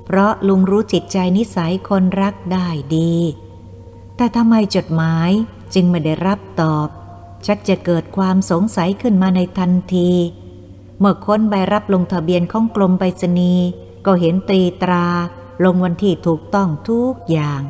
[0.05, 2.66] เพราะลุงรู้จิตใจนิสัยคนรักได้
[2.97, 3.14] ดี
[4.16, 5.31] แต่ทำไมจดหมาย
[5.75, 6.88] จึงไม่ได้รับตอบ
[7.47, 10.11] ชักจะเกิดความสงสัยขึ้นมาในทันที
[10.99, 13.66] เมื่อค้นใบรับลงทะเบียนของกรมไปรษณีย์
[14.07, 15.07] ก็เห็นตรีตรา
[15.64, 17.62] ลงวันที่ถูกต้องทุกอย่าง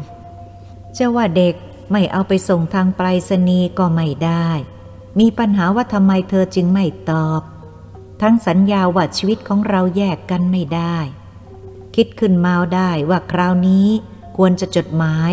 [0.96, 1.54] จะว่าเด็ก
[1.92, 4.48] ไม่เอาไปส่งทางไปรษณีย์ก็ไม่ได้
[5.18, 7.42] มีปัญหาว่าทำไมเธอจึงไม่ตอบ
[8.22, 10.98] ทั้งสัญญาว่าชีวิตของเราแยกกันไม่ได้
[11.96, 13.88] คิดขึ้นมาได้ว่าคราวนี้
[14.36, 15.32] ควรจะจดหมาย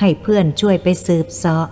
[0.00, 1.66] ให้เพื่อนช่วยไปสืบเสาะ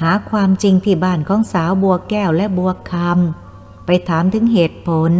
[0.00, 5.12] หาความจริงที่บ้านของสาวบัวแก้วและบัวคำไปถามถึงเหตุผล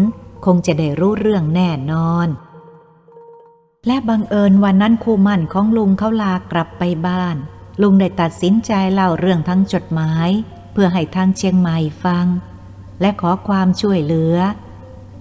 [0.44, 2.28] คงจะได้รู้เรื่องแน่นอน
[3.86, 7.36] และบังเอิญวันนั้นคู่มั่นของลุงเขาลากลับไปบ้าน
[7.82, 10.28] ลุงได้ตัดสินใจเล่าเรื่องทั้งจดหมาย
[10.72, 12.26] เพื่อให้ทางเชียงใหม่ฟัง
[13.00, 14.36] และขอความช่วยเหลือ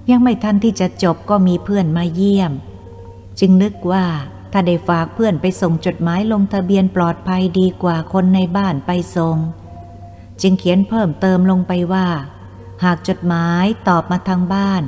[0.10, 2.52] ยังไม่ทันที่จะจบก็มีเพื่อนมาเยี่ยม
[3.40, 4.06] จึงนึกว่า
[4.52, 9.38] ถ้าได้ฝากเพื่อนไปส่งจดหมายลงทะเบียนปลอดภัยดีกว่าคนในบ้านไปส่ง
[10.42, 12.08] จึงเขียนเพิ่มเติมลงไปว่า
[12.84, 14.84] หากจดหมายตอบมาทางบ้าน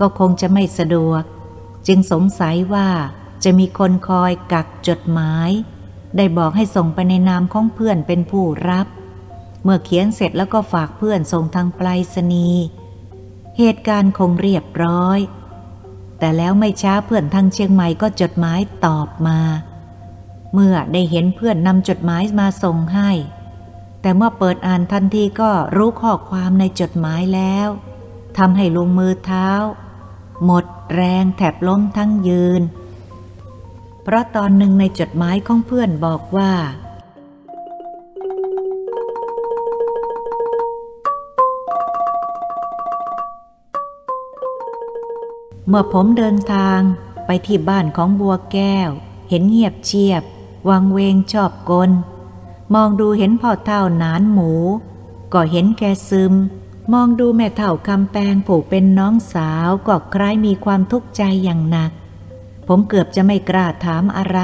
[0.00, 1.22] ก็คงจะไม่สะดวก
[1.86, 2.88] จึงสงสัยว่า
[3.44, 5.50] จะมีคนคอยกักจดหมาย
[6.16, 8.86] ได้บอกให้ส่งไปในนามของเพื่อนเป็นผู้รับ
[9.64, 12.64] เมื่อเขียนเสร็จแล้วก็ฝากเพื่อนส่งทางไปรษณีย์
[13.58, 15.18] เหตุการณ์คงเรียบร้อย
[16.18, 19.40] แต่แล้วไม่ช้าเพื่อนทางเชียงใหม่ก็จดหมายตอบมา
[20.54, 23.10] เมื่อได้เห็นเพื่อนนำจดหมายมาส่งให้
[24.00, 27.68] แต่เมื่อเปิดอ่านทันทีก็รู้ข้อความในจดหมายแล้ว
[28.38, 29.48] ทำให้ลงมือเท้า
[30.44, 32.62] หมดแรงแถบล้มทั้งยืน
[34.02, 36.52] เพราะตอนหนึ่งในจดหมายของเพื่อนบอกว่า
[45.68, 46.80] เมื่อผมเดินทาง
[47.26, 48.90] ไปที่บ้านของบัวแก้ว
[49.28, 50.22] เห็นเงียบเชียบ
[50.68, 51.90] วังเวงชอบกล
[52.74, 54.52] มองดูเห็นพ่อเท่านานหมู
[55.32, 56.34] ก็เห็นแกซึม
[56.92, 61.90] มองดูแม่เท่าคำแปงผูกเป็นน้องสาวก็คล้ายมีความทุกข์ใจอย่างหนัก
[62.66, 64.40] ผมเกือบจะไม่กล้าถามอะไร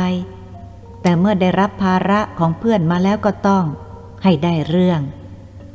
[1.03, 3.65] แต่เมื่อได้รับภาระของเพื่อนมาแล้วก็ต้อง
[4.23, 5.01] ให้ได้เรื่อง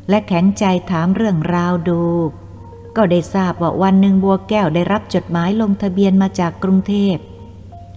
[0.10, 2.04] และแข็งใจถามเรื่องราวดู
[2.98, 7.16] ก็ได้ทราบว่าวันหนึ่งบัวแก้วได้รับจดหมายลงทะเบียนมาจากกรุงเทพ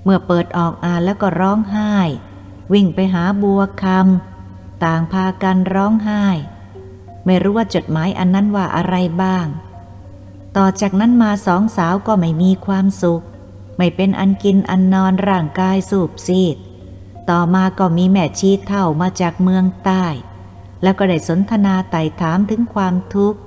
[0.04, 1.94] เมื่อเปิดออกอ่านแล้วก็ร้องไห้
[2.72, 6.24] วิ่งไปหาบัวคำต่างพากันร้องไห้
[7.24, 9.46] ไม่รู้ว่าจดหมายอันนั้นว่าอะไรบ้าง
[10.56, 13.24] ต่อจากนั้นมาสองสาวก็ไม่มีความสุข
[13.76, 16.56] ไม่เป็นอันกินอันนอนร่างกายสูบซีด
[17.30, 20.04] ต่อมาก็มีแม่ชีเท่ามาจากเมืองใต้
[20.82, 23.40] แล้วก็ได้สนทนาไต่ถามถึงความทุกข์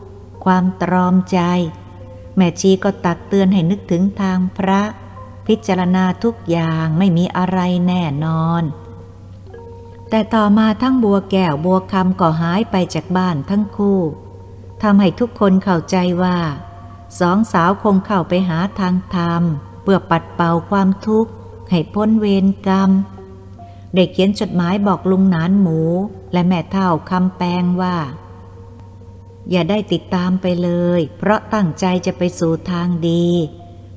[0.46, 1.40] ความตรอมใจ
[2.36, 4.82] แม่ชีก็ตักเตือนให้นึกถึงทางพระ
[5.48, 8.64] พิจารณาทุกอย่างไม่มีอะไรแน่นอน
[10.10, 14.00] แต่ต่อมาทั้งบัวแก้วบัวคำก็หายไปจากบ้านทั้งคู่
[14.82, 16.38] ทำให้ทุกคนเข้าใจว่า
[17.20, 19.44] สองสาวคงเข้าไปหาทางธรรม
[19.84, 21.32] เพื่อปัดเป่าความทุกข์
[21.70, 22.90] ให้พ้นเวรกรรม
[23.96, 25.80] เด็กเขียนจดหมายบอกลุงนานหมู
[26.34, 27.96] และแม่เท่าคำแปลงว่า
[29.50, 33.26] อย่าได้ติดตามไปเลย เพราะตั้งใจจะไปสู่ทางดี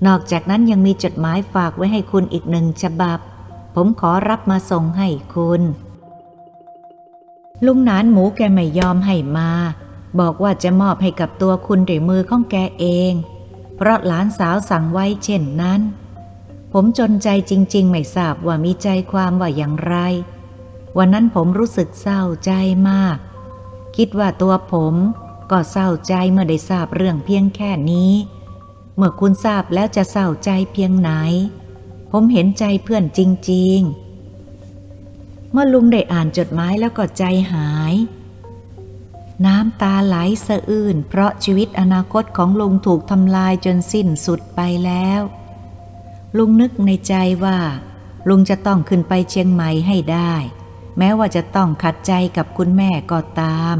[0.07, 3.19] นอกจากนั้นยังมีจดหมายฝากไว้ให้คุณอีกหนึ่งฉบับ
[3.75, 5.63] ผมขอรับมาส่งให้คุณ
[7.67, 9.51] ลุงนานหมูแกไม่ยอมให้มา
[10.21, 13.13] บอกว่าจะมอบให้กับตัวคุณด้วยมือของแกเอง
[13.77, 15.81] เพราะหลานสาวสั่งไว้เช่นนั้น
[16.73, 19.97] ผมจนใจจริง ๆ ไม่ทราบว่ามีใจความว่าอย่างไร
[20.99, 22.53] วันนั้นผมรู้สึกเศร้าใจ
[22.91, 23.17] มาก
[23.97, 24.95] คิดว่าตัวผม
[25.51, 28.13] ก็เศร้าใจเมื่อได้ทราบเรื่องเพียงแค่นี้
[28.97, 31.11] เมื่อคุณทราบแล้วจะเศร้าใจเพียงไหน
[32.11, 33.21] ผมเห็นใจเพื่อนจ
[33.53, 33.79] ริง
[34.67, 37.95] ๆ เมื่อลุงได้อ่านจดหมายแล้วก็ใจหาย
[39.47, 45.21] น้ำตาไหลสะอื้นเพราะชีวิตอนาคตของลุงถูกทำลายจนสิ้นสุดไปแล้ว
[46.37, 47.59] ลุงนึกในใจว่า
[48.29, 50.35] ลุงจะต้องขึ้นไปเชียงใหม่ให้ได้
[50.99, 53.77] แม้ว่าจะต้องขัดใจกับคุณแม่ก็ตาม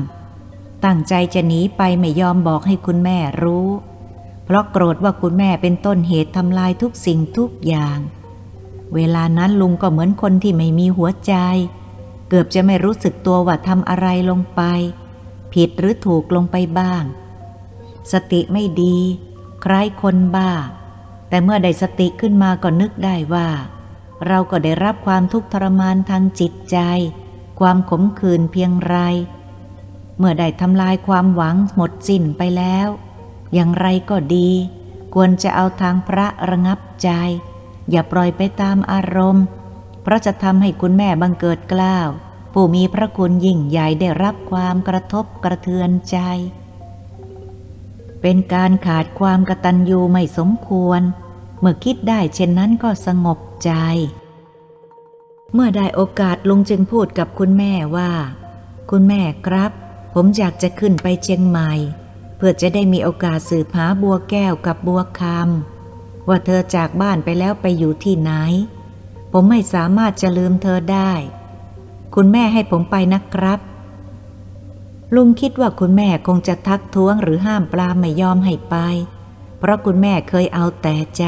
[0.85, 3.69] ตั้งใจจะหนีไปไม่ยอมบอกให้คุณแม่รู้
[4.45, 7.99] เพราะโกรธว่าคุณแม่เป็นต้นเหตุทำลายทุกสิ่งทุกอย่าง
[8.95, 11.35] เวลานั้นลุงก็เหมือนคนที่ไม่มีหัวใจ
[12.29, 14.61] เกือบจะไม่รู้สึกตัวว่าทำอะไรลงไป
[15.53, 17.03] ผิดหรือถูกลงไปบ้าง
[18.13, 18.97] สติไม่ดี
[19.65, 20.51] คล้ายคนบ้า
[21.29, 23.49] แต่เมื่อได้สติขึ้นมาก็นึกได้ว่า
[24.27, 26.79] เราก็ได้รับความทุกข์ทรมานทางจิตใจ
[27.61, 28.97] ความขมขื่นเพียงไร
[30.19, 32.89] เมื่อได้ทำลายความหวังหมดสิ้นไปแล้ว
[33.55, 34.51] อย่างไรก็ดี
[35.15, 37.11] ควรจะเอาทางพระระงับใจ
[37.91, 39.45] อย่าปล่อยไปตามอารมณ์
[40.03, 42.09] เพราะจะทำให้คุณแม่บังเกิดกล้าว
[42.53, 46.19] ผู้มีพระคุณยิ่งใหญ่ได้รับความกระทบกระเทือนใจ
[48.21, 51.01] เป็นการขาดความกตัญญูไม่สมควร
[51.61, 53.73] เมื่อคิดได้เช่นนั้นก็สงบใจ
[55.55, 58.11] เมื่อได้โอกาสลุงจึงพูดกับคุณแม่ว่า
[58.91, 59.73] คุณแม่ครับ
[60.15, 61.73] ผมอยากจะขึ้นไปเชียงใหม่
[62.37, 68.33] เพื่อจะได้มีโอกาสสืบหาบัวแก้วกับบัวคำว่าเธอจากบ้านไปแล้วไปอยู่ที่ไหน
[69.33, 71.13] ผมไม่สามารถจะลืมเธอได้
[72.15, 73.61] คุณแม่ให้ผมไปนะครับ
[75.15, 78.77] ลุงคิดว่าคุณแม่คงจะทักท้วงหรือห้ามปลาไม่ยอมให้ไป
[79.59, 81.25] เพราะคุณแม่เคยเอาแต่ใจ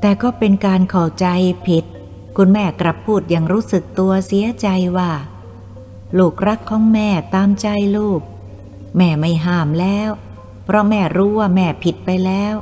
[0.00, 1.26] แต่ก็เป็นการขอใจ
[1.66, 1.84] ผิด
[2.36, 5.10] คุณแม่กลับพูดอย่างรู้สึกตัวเสียใจว่า
[6.18, 7.66] ลูกรักของแม่ตามใจ
[7.96, 8.20] ลูก
[8.96, 10.10] แม่ไม่ห้ามแล้ว
[10.64, 12.54] เพราะแม่รู้ว่าแม่ผิดไปแล้ว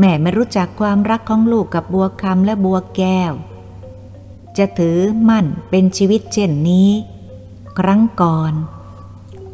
[0.00, 3.32] แม่ไม่รู้จักความรักของลูกกับบัวคำและบัวแก้ว
[4.56, 6.90] จะถือมั่นเป็นชีวิตเช่นนี้
[7.78, 8.54] ครั้งก่อน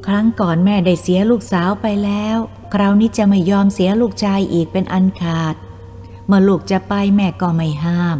[0.07, 2.37] ครั้งก่อนแม่ได้เสียลูกสาวไปแล้ว
[2.75, 5.55] คราวนี้จะไม่ยอมเสียลูกชายอีกเป็นอันขาด
[6.27, 8.19] เมื่อลูกจะไปแม่ก็ไม่ห้าม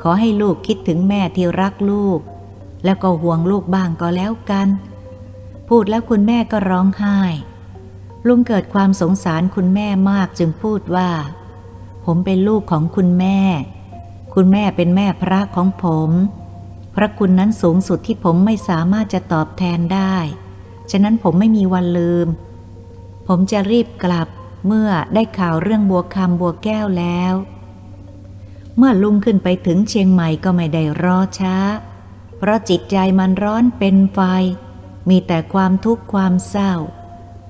[0.00, 2.20] ขอให้ลูกคิดถึงแม่ที่รักลูก
[2.86, 4.68] แล้วก็ห่วงลูกบ้างก็แล้วกัน
[5.68, 7.18] พูดแล้วคุณแม่ก็ร้องไห้
[8.26, 11.10] ลุงเกิดความสงสารคุณแม่มากจึงพูดว่า
[12.04, 13.38] ผมเป็นลูกของคุณแม่
[14.34, 16.10] คุณแม่เป็นแม่พระของผม
[16.94, 20.16] พระคุณนั้นสูงสุดที่ผมไม่สามารถจะตอบแทนได้
[20.90, 22.28] ฉะนั้นผมไม่มีวันลืม
[23.28, 24.28] ผมจะรีบกลับ
[24.66, 27.34] เมื่อได้ข่าวเรื่องบัวคำบัวแก้วแล้ว
[28.76, 31.56] เมื่อลุงขึ้นไปถึงเชียงใหม่ก็ไม่ได้รอช้า
[32.38, 34.20] เพราะจิตใจมันร้อนเป็นไฟ
[35.08, 36.74] มีแต่ความทุกข์ความเศร้า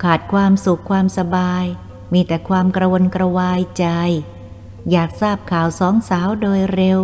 [0.03, 1.65] ขาดความสุขความสบาย
[2.13, 3.85] มีแต่ความกระวนกระวายใจ
[4.91, 6.99] อยากทราบข่าวสองสาวโดยเร็ว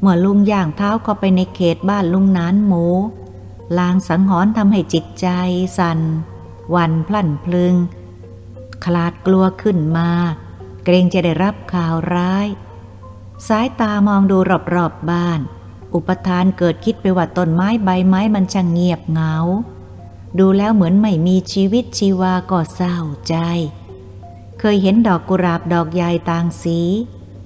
[0.00, 2.84] เมื่อลุงย่างเท้าเข้าไปในเขตบ้านลุงนานหมู
[3.78, 5.28] ลางสังหรณ์ทำให้จิตใจ
[5.78, 6.00] สั่น
[6.74, 7.74] วันพลั่นพลึง
[8.84, 10.10] คลาดกลัวขึ้นมา
[10.84, 12.46] เกรงจะได้รับข่าวร้าย
[13.48, 15.40] สายตามองดูรอบๆบบ้าน
[15.94, 19.34] อุปทานเกิดคิดไปว่าต้นไม้ใบไม้มันช่างเงียบเหงา
[20.38, 22.96] ดูแล้วเหมือนไม่มีชีวิตชีวาก็เศร้า
[23.28, 23.36] ใจ
[24.58, 26.80] เคยเห็นดอกกุหลาบดอกใหญ่ต่างสี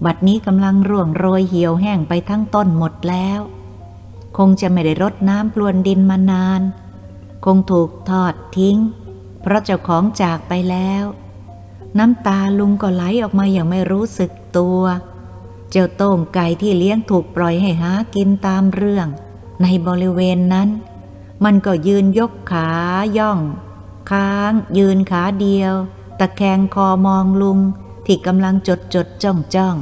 [0.04, 3.40] บัดนี้กำลังร่วงโรยเหี่ยวแห้งไปทั้งต้นหมดแล้ว
[4.36, 6.60] คงจะไม่ได้รดน้ำพรวนดินมานาน
[7.44, 8.76] คงถูกทอดทิ้ง
[9.42, 11.04] เพราะเจ้าของจากไปแล้ว
[11.98, 19.06] น้ำตาลุงก็ไหลออกมาอย่างไม่รู้สึกตัวเจ้าโต้งไก่ที่เลี้ยงถูกปล่อยให้หากินตามเรื่อง
[19.62, 20.68] ในบริเวณนั้น
[21.44, 22.70] มันก็ยืนยกขา
[23.18, 23.40] ย่อง
[24.10, 25.74] ค้างยืนขาเดียว
[26.18, 27.58] ตะแคงคอมองลุง
[28.06, 29.76] ที่กำลังจดจดจ้องจ้อง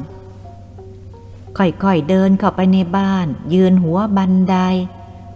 [1.59, 4.57] ค่อยๆเดินเข้าไปในบ้าน ยืนหัวบันได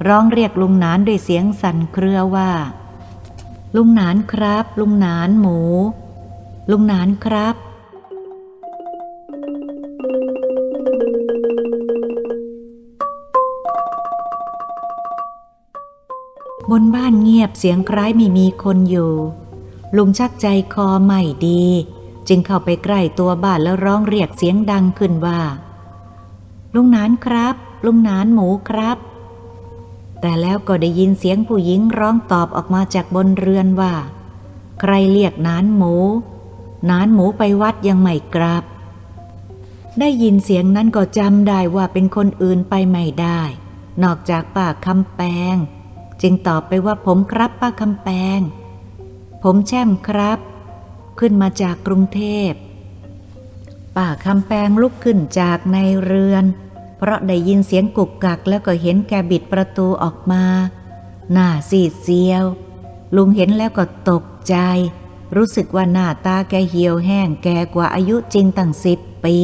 [0.06, 2.50] ร้องเรียกลุงนานด้วยเสียงสั่นเครือว่า
[3.76, 5.60] ลุงนานครับ ลุงนานหมู
[6.70, 7.54] ลุงนานครับ
[16.70, 19.12] บนบ้านเงียบเสียงคล้ายไม่มีคนอยู่
[19.96, 21.64] ลุงชักใจคอไม่ดี
[22.28, 25.40] จึงเข้าไปใกล้ตัวบ้านแล้วร้องเรียกเสียงดังขึ้นว่า
[26.74, 27.54] ลุงนานครับ
[27.84, 28.98] ลุงนานหมูครับ
[30.20, 33.94] แต่แล้วก็ได้ยินเสียงผู้หญิงร้องตอบออกมาจากบนเรือนว่า
[34.80, 35.94] ใครเรียกนานหมู
[36.90, 38.64] นานหมูไปวัดยังไม่กลับ
[40.00, 43.40] ได้ยินเสียงนั้นก็จำได้ว่าเป็นคนอื่นไปไม่ได้
[44.02, 45.20] นอกจากป้าคำแป
[45.54, 45.56] ง
[46.22, 48.40] จึงตอบไปว่าผมครับป้าคำแปง
[49.42, 50.38] ผมแช่มครับ
[51.18, 52.50] ขึ้นมาจากกรุงเทพ
[53.96, 56.44] ป้าคำแปงลุกขึ้นจากในเรือน
[56.98, 60.44] เพราะได้ยินเสียงกุกกักแล้วก็เห็นแกบิดประตูออกมา
[61.32, 62.44] หน้าซีดเซียว
[63.16, 64.56] ลุงเห็นแล้วก็ตกใจ
[65.36, 69.36] รู้สึกว่าหน้าตาแกเหี่ยวแห้งแกกว่าอายุจริงตั้งสิบปี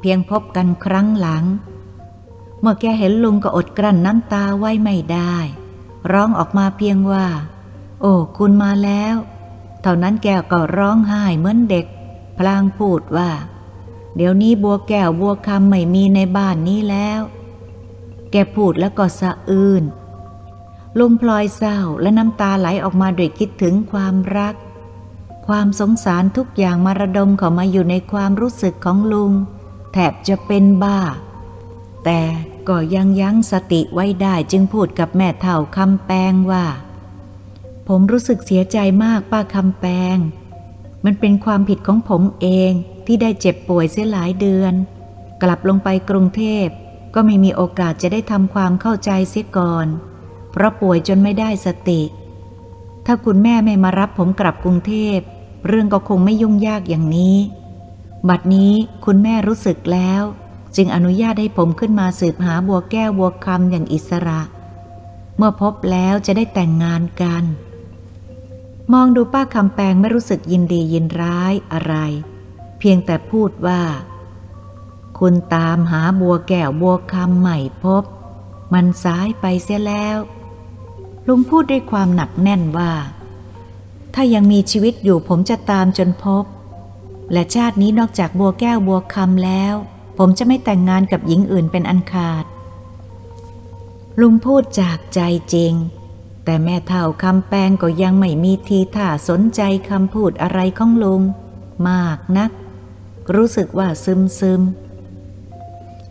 [0.00, 1.44] เพียงพบกันครั้งหลัง
[2.60, 5.36] เมื่อแกเห็นลุงก็อดกลั้นน้ำตาไว้ไม่ได้
[6.12, 7.26] ร้องออกมาเพียงว่า
[8.00, 9.14] โอ้คุณมาแล้ว
[9.82, 11.86] เท่านั้นแก้วก็ร้องไห้เหมือนเด็ก
[12.38, 13.30] พลางพูดว่า
[14.16, 17.20] เดี๋ยวนี้บัวแก้วบัวคำไม่มีในบ้านนี้แล้ว
[18.30, 19.84] แกพูดแล้วก็สะอื้น
[20.98, 24.54] ลุงพลอยเศร้าและน้ำตาไหลออกมาด้วยคิดถึงความรัก
[25.46, 29.32] ความสงสารทุกอย่างมาระดมเข้ามาอยู่ในความรู้สึกของลุง
[29.92, 30.98] แทบจะเป็นบ้า
[32.04, 32.20] แต่
[32.68, 36.66] ก็ยังยั้งสติไว้ได้จึงพูดกับแม่เท่าคำแปงว่า
[37.88, 40.16] ผมรู้สึกเสียใจมากป้าคำแปง
[41.04, 42.72] มันเป็นความผิดของผมเอง
[43.06, 44.74] ที่ได้เจ็บป่วยเสียหลายเดือน
[45.42, 46.66] กลับลงไปกรุงเทพ
[47.14, 49.86] ก็ไม่มีโอกาสจะได้ทำความเข้าใจเสียก่อน
[50.50, 52.02] เพราะป่วยจนไม่ได้สติ
[53.06, 55.18] ถ้าคุณแม่ไม่มารับผมกลับกรุงเทพ
[55.66, 57.36] เรื่องก็คงไม่ยุ่งยากอย่างนี้
[58.28, 58.72] บัดนี้
[59.04, 60.22] คุณแม่รู้สึกแล้ว
[60.80, 64.40] จึงอนุญาตให้ผมขึ้นมาสืบหาบัวแก้วบัวคำอย่างอิสระ
[65.36, 67.44] เมื่อพบแล้วจะได้แต่งงานกัน
[68.92, 71.94] มองดูป้าคำแปงไม่รู้สึกยินดียินร้ายอะไร
[72.78, 73.82] เพียงแต่พูดว่า
[75.18, 78.04] คุณตามหาบัวแก้วบัวคำใหม่พบ
[78.72, 80.18] มันสายไปเสียแล้ว
[81.26, 82.92] ลุงพูดด้วยความหนักแน่นว่า
[84.14, 86.44] ถ้ายังมีชีวิตอยู่ผมจะตามจนพบ
[87.32, 89.74] และชาตินี้นอกจากบัวแก้วบัวคำแล้ว
[90.18, 92.44] ผมจะไม่แต่งงานกับหญิงอื่นเป็นอันขาด
[94.20, 95.20] ลุงพูดจากใจ
[95.54, 95.74] จริง
[96.44, 101.22] แต่แม่เท่าคำแปลงก็ยังไม่มีทีท่าสนใจคำพูดอะไรของลุง
[101.88, 102.50] มากนัก
[103.34, 104.62] รู้สึกว่าซึมซึม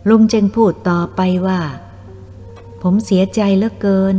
[0.08, 1.60] ลุงจึงพูดต่อไปว่า
[2.82, 4.16] ผมเสียใจเหลือเกิน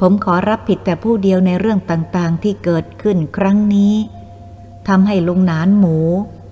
[0.00, 3.94] ผมขอรับผิดแต่ผู้เดียวในเรื่องต่างๆที่เกิดขึ้นครั้งนี้
[4.88, 5.98] ทำให้ลุงนานหมู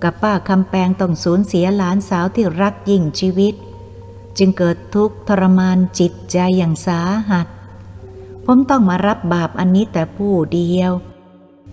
[0.03, 3.53] กับป้าคำแปงต้องสูญเสียหลานสาวที่รักยิ่งชีวิต
[4.37, 7.47] จึงเกิดทุกข์ทรมานจิตใจอย่างสาหัส
[8.45, 10.91] ผมต้องมารับบาปอันนี้แต่ผู้เดียว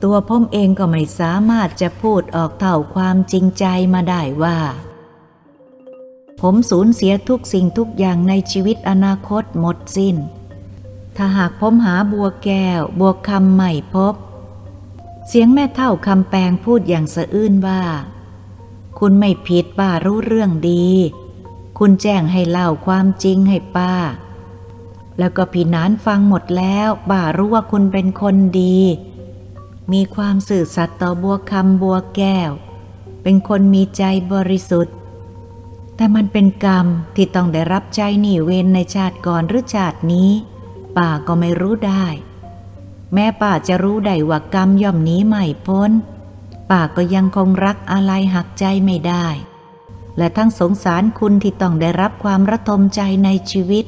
[0.03, 3.65] ตัวผมเองก็ไม่สามารถจะพูดออกเท่าความจริงใจ
[3.95, 4.59] มาได้ว่า
[6.41, 10.17] ผมสูญเสียทุกสิ่งทุกอย่างในชีวิตอนาคตหมดสิน้น
[11.17, 14.15] ถ้าหากผมหาบัวแก้วบัวคำใหม่พบ
[15.29, 17.83] เสียงแม่เท่าคำแปลงพูดอย่างสะอื้นว่า
[18.99, 20.89] คุณไม่ผิดป้ารู้เรื่องดี
[21.79, 23.95] คุณแจ้งให้เล่าความจริงให้ป้า
[25.19, 28.79] แล้วก็พี่นานฟังหมดแล้วป้ารู้ว่าคุณเป็นคนดี
[29.93, 32.51] มีความสื่อสัตย์ต่อบัวคำบัวแก้ว
[33.23, 34.95] เป็นคนมีใจบริสุทธิ์
[35.97, 40.31] แต่มันเป็นกรรมที่ต้องได้รับใจหนีเวรในชาติก่อนหรือชาตินี้
[40.97, 42.07] ป้าก็ไม่รู้ได้
[43.15, 45.91] แม่ป้าจะรู้ได้ว่ากรรมย่อมนี้ไม่พ้น
[46.71, 49.27] ป้าก็ยังคงรักอะไรหักใจไม่ได้
[50.19, 53.85] และทั้งสงสารคุณที่ต้องได้รับความระทมใจในชีวิต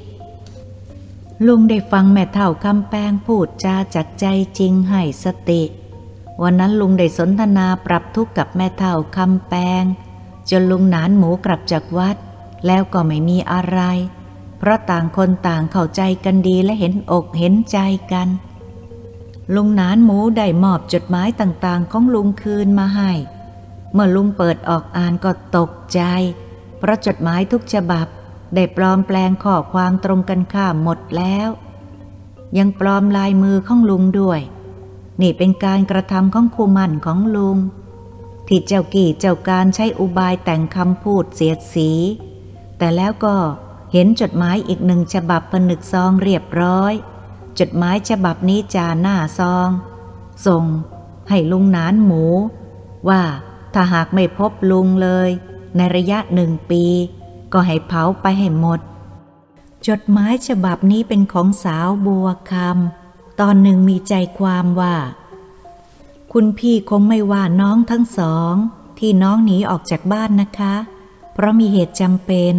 [1.46, 4.26] ลุงได้ฟังแม่เท่าคำแปงพูดจาจากใจ
[4.58, 5.62] จริงให้สติ
[6.42, 9.84] วันนั้นลุงได้สนทนาปรับทุกข์กับแม่เท่าคำแปง
[10.50, 12.16] จนลุงหนานหมูกลับจากวัด
[12.66, 13.80] แล้วก็ไม่มีอะไร
[14.58, 17.78] เพราะต่างคนต่างเข้าใจกันดีและเห็นอกเห็นใจ
[18.12, 18.28] กัน
[19.54, 23.12] ลุงนานหมูได้มอบจดหมายต่างๆ ของลุงคืนมาให้
[23.92, 26.00] เมื่อลุงเปิดออกอ่านก็ตกใจ
[26.78, 28.06] เพราะจดหมายทุกฉบับ
[28.54, 31.48] ได้ปลอมแปลงข้อความตรงกันข้ามหมดแล้ว
[32.58, 34.40] ยังปลอมลายมือของลุงด้วย
[35.20, 37.58] นี่เป็นการกระทำของคูมันของลุง
[38.48, 41.90] ที่เจ้ากี่เจ้าการใช้อุบายแต่งคำพูดเสียดสี
[42.78, 43.36] แต่แล้วก็
[43.92, 46.92] เห็นจดหมายอีกหนึ่งฉบับผนึกซองเรียบร้อย
[47.58, 49.68] จดหมายฉบับนี้จาหน้าซอง
[50.46, 50.64] ส่ง
[51.28, 52.24] ให้ลุงนานหมู
[53.08, 53.22] ว่า
[53.74, 55.30] ถ้าหากไม่พบลุงเลย
[55.76, 56.84] ในระยะหนึ่งปี
[57.52, 58.80] ก็ให้เผาไปให้หมด
[59.88, 64.96] จดหมายฉบับนี้เป็นของสาวบัวคำตอนหนึ่งมีใจความว่า
[66.32, 68.54] คุณพี่คงไม่ว่าน้องทั้งสอง
[68.98, 70.74] ที่น้องหนีออกจากบ้านนะคะ
[71.32, 72.54] เพราะมีเหตุจำเป็น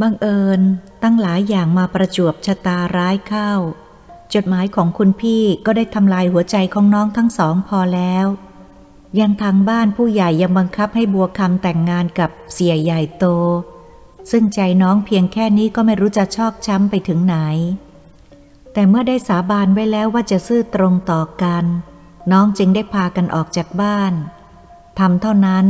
[0.00, 0.60] บังเอิญ
[1.02, 3.52] ตั้งหลายอย่างมาประจวบชะตาร้ายเข้า
[4.34, 8.26] จดหมายของคุณพี่ก็ได้ทำลายหัวใจของน้องทั้งสองพอแล้ว
[9.20, 13.26] ยังทางบ้านผู้ใหญ่ยังบังคับให้บัวคำแต่งงานกับเสียใหญ่โต
[14.30, 17.36] ซึ่งใจน้องเพียงแค่นี้ก็ไม่รู้จะชอกช้ำไปถึงไหน
[18.72, 21.64] แต่เมื่อได้สาบานไว้แล้วว่าจะซื่อตรงต่อกัน
[22.32, 24.12] น้องจึงได้พากันออกจากบ้าน
[24.98, 25.66] ทำเท่านั้น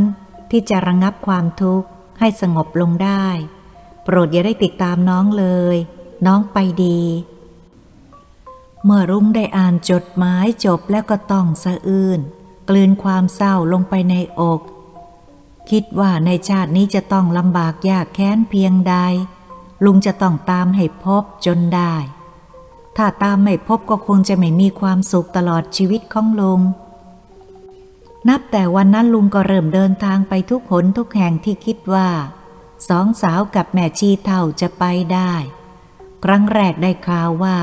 [0.51, 1.89] ที่จะระงงับความทุกข์
[2.19, 3.27] ให้สงบลงได้
[4.05, 5.77] โปรดอย่าได้ติดตามน้องเลย
[6.27, 7.01] น้องไปดี
[8.85, 12.21] เมื่อรุ่งได้อ่านจดหมายจบแล้วก็ต้องสะอื้น
[12.69, 14.61] กลืนความเศร้าลงไปในอก
[15.71, 18.95] คิดว่าในชาตินี้จะต้องลำบากยากแค้นเพียงใด
[19.85, 21.95] ลุงจะต้องตามให้พบจนได้
[22.97, 26.61] ถ้าตามไม่พบก็คงจะไม่มีความสุขตลอดชีวิตของลุง
[28.29, 32.09] นับแต่วันนั้นลุงก็เริ่มเดินทางไปทุกหนทุกแห่งที่คิดว่า
[32.89, 35.33] สองสาวกับแม่ชีเท่าจะไปได้
[36.25, 37.59] ครั้งแรกได้ข่าวว่า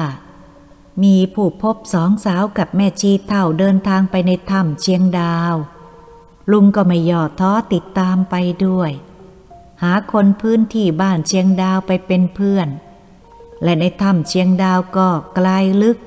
[1.04, 5.56] มีผู้พบสองสาวกับแม่ชีเท่าเดินทางไปในถ้ำเชียงดาว
[6.52, 8.36] ลุงก็ไม่ย่อท้อติดตามไป
[8.66, 8.91] ด้วย
[9.84, 12.68] หาคนพื้นที่บ้านเชียงดาวไปเป็นเพื่อน
[13.64, 15.48] และในถ้ำเชียงดาวก็ไกล
[15.84, 15.98] ลึก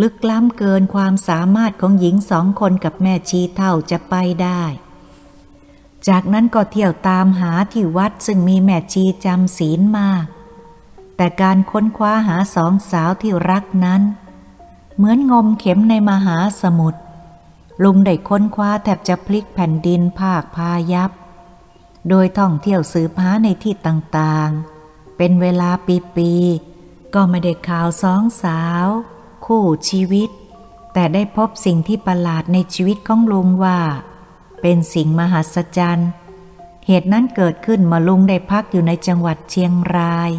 [0.00, 4.62] ลึกล้ำเกินความสามารถของหญิงสองคนกับแม่ชีเท่าจะไปได้
[6.08, 10.26] จากนั้นก็เที่ยวตามหาที่วัดซึ่งมีแม่ชีจำศีลมาก
[11.18, 14.02] แต่การค้นคว้าหาสองสาวที่รักนั้น
[14.96, 17.00] เหมือนงมเข็มในมหาสมุทร
[17.84, 21.10] ลุงได้ค้นคว้าแทบจะพลิกแผ่นดินภาคพายับ
[22.08, 25.70] โดยท่องเที่ยวสืบหาในที่ต่างๆ เป็นเวลา
[26.16, 28.86] ปีๆก็ไม่ได้ข่าวสองสาว
[29.46, 30.30] คู่ชีวิต
[30.92, 33.78] แต่ได้พบสิ่งที่ประหลาดในชีวิตของลุงว่า
[34.60, 36.10] เป็นสิ่งมหัศจรรย์
[36.86, 40.30] เหตุนั้นเกิดขึ้นมาลุงได้พักอยู่ในจังหวัดเชียงราย